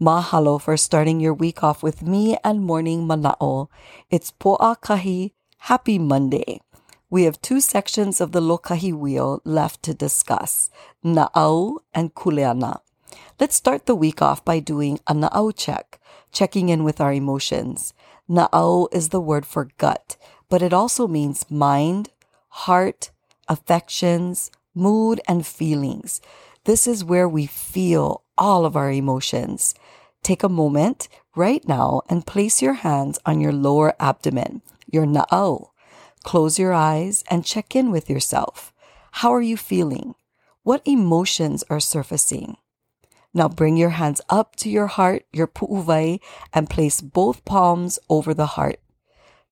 [0.00, 3.68] Mahalo for starting your week off with me and Morning Mana'o.
[4.08, 5.32] It's Po'akahi
[5.68, 6.62] Happy Monday.
[7.10, 10.70] We have two sections of the Lokahi wheel left to discuss,
[11.04, 12.80] Na'au and Kuleana.
[13.38, 16.00] Let's start the week off by doing a Na'au check,
[16.32, 17.92] checking in with our emotions.
[18.26, 20.16] Na'au is the word for gut,
[20.48, 22.08] but it also means mind,
[22.64, 23.10] heart,
[23.48, 26.22] affections, mood, and feelings.
[26.64, 29.74] This is where we feel all of our emotions.
[30.22, 35.70] Take a moment right now and place your hands on your lower abdomen, your na'au.
[36.22, 38.74] Close your eyes and check in with yourself.
[39.12, 40.14] How are you feeling?
[40.62, 42.58] What emotions are surfacing?
[43.32, 46.20] Now bring your hands up to your heart, your pu'uvai,
[46.52, 48.80] and place both palms over the heart.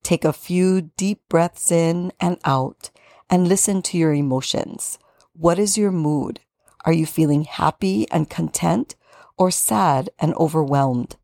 [0.02, 2.90] Take a few deep breaths in and out
[3.30, 4.98] and listen to your emotions.
[5.32, 6.40] What is your mood?
[6.88, 8.96] Are you feeling happy and content
[9.36, 11.16] or sad and overwhelmed?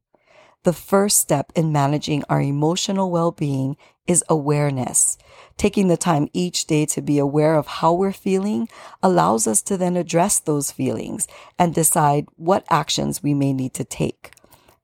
[0.64, 5.16] The first step in managing our emotional well-being is awareness.
[5.56, 8.68] Taking the time each day to be aware of how we're feeling
[9.02, 11.26] allows us to then address those feelings
[11.58, 14.32] and decide what actions we may need to take.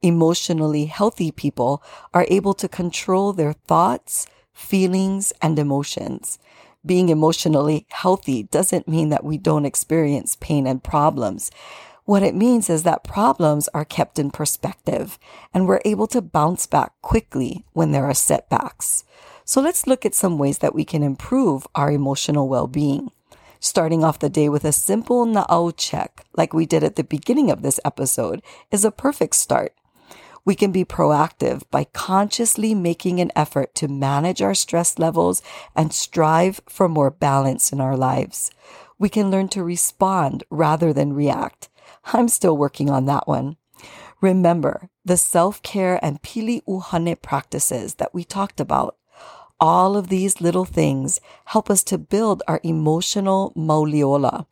[0.00, 1.82] Emotionally healthy people
[2.14, 6.38] are able to control their thoughts, feelings, and emotions
[6.84, 11.50] being emotionally healthy doesn't mean that we don't experience pain and problems.
[12.04, 15.18] What it means is that problems are kept in perspective
[15.54, 19.04] and we're able to bounce back quickly when there are setbacks.
[19.44, 23.10] So let's look at some ways that we can improve our emotional well-being.
[23.58, 27.50] Starting off the day with a simple na'au check, like we did at the beginning
[27.50, 29.74] of this episode, is a perfect start.
[30.50, 35.42] We can be proactive by consciously making an effort to manage our stress levels
[35.76, 38.50] and strive for more balance in our lives.
[38.98, 41.68] We can learn to respond rather than react.
[42.06, 43.58] I'm still working on that one.
[44.20, 48.96] Remember the self care and pili uhane practices that we talked about.
[49.60, 54.46] All of these little things help us to build our emotional mauliola,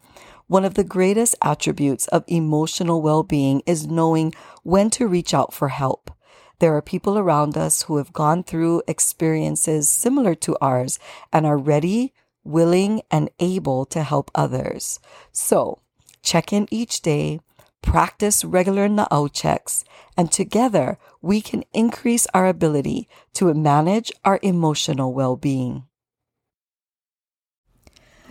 [0.48, 5.68] one of the greatest attributes of emotional well-being is knowing when to reach out for
[5.68, 6.10] help.
[6.58, 10.98] There are people around us who have gone through experiences similar to ours
[11.32, 14.98] and are ready, willing, and able to help others.
[15.30, 15.80] So
[16.22, 17.40] check in each day,
[17.82, 19.84] practice regular na'au checks,
[20.16, 25.84] and together we can increase our ability to manage our emotional well-being.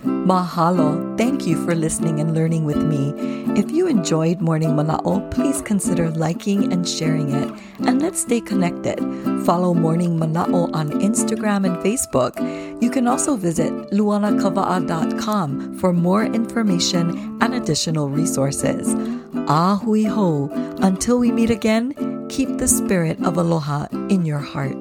[0.04, 1.18] Mahalo.
[1.18, 3.14] Thank you for listening and learning with me.
[3.58, 7.50] If you enjoyed Morning Mana'o, please consider liking and sharing it.
[7.80, 9.00] And let's stay connected.
[9.46, 12.36] Follow Morning Mana'o on Instagram and Facebook.
[12.82, 18.94] You can also visit luanakava'a.com for more information and additional resources.
[19.48, 20.50] Ahui ho.
[20.82, 21.94] Until we meet again,
[22.30, 24.78] keep the spirit of aloha in your heart.